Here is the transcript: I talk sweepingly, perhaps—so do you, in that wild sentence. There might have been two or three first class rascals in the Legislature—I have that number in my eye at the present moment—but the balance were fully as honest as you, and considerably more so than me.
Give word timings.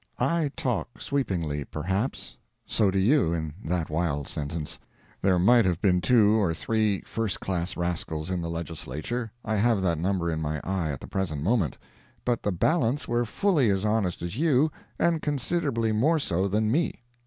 I 0.17 0.49
talk 0.55 0.99
sweepingly, 0.99 1.63
perhaps—so 1.63 2.89
do 2.89 2.97
you, 2.97 3.33
in 3.33 3.53
that 3.63 3.91
wild 3.91 4.27
sentence. 4.27 4.79
There 5.21 5.37
might 5.37 5.63
have 5.65 5.79
been 5.79 6.01
two 6.01 6.41
or 6.41 6.55
three 6.55 7.01
first 7.01 7.39
class 7.39 7.77
rascals 7.77 8.31
in 8.31 8.41
the 8.41 8.49
Legislature—I 8.49 9.57
have 9.57 9.83
that 9.83 9.99
number 9.99 10.31
in 10.31 10.41
my 10.41 10.59
eye 10.63 10.89
at 10.91 11.01
the 11.01 11.07
present 11.07 11.43
moment—but 11.43 12.41
the 12.41 12.51
balance 12.51 13.07
were 13.07 13.25
fully 13.25 13.69
as 13.69 13.85
honest 13.85 14.23
as 14.23 14.37
you, 14.39 14.71
and 14.97 15.21
considerably 15.21 15.91
more 15.91 16.17
so 16.17 16.47
than 16.47 16.71
me. 16.71 17.03